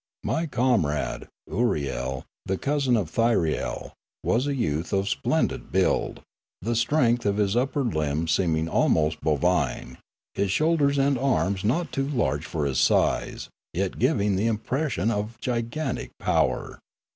My 0.23 0.47
comrade, 0.47 1.27
Ooriel, 1.47 2.23
the 2.43 2.57
cousin 2.57 2.97
of 2.97 3.11
Thyriel, 3.11 3.93
was 4.23 4.47
a 4.47 4.55
youth 4.55 4.93
of 4.93 5.07
splendid 5.07 5.71
build, 5.71 6.23
the 6.59 6.75
strength 6.75 7.23
of 7.23 7.37
his 7.37 7.55
upper 7.55 7.83
limbs 7.83 8.31
seeming 8.31 8.67
almost 8.67 9.21
bovine, 9.21 9.99
his 10.33 10.49
shoulders 10.51 10.97
and 10.97 11.19
arms 11.19 11.63
not 11.63 11.91
too 11.91 12.07
large 12.07 12.47
for 12.47 12.65
his 12.65 12.79
size, 12.79 13.49
yet 13.73 13.99
giving 13.99 14.37
the 14.37 14.47
impression 14.47 15.11
of 15.11 15.39
gigantic 15.39 16.09
power. 16.17 16.79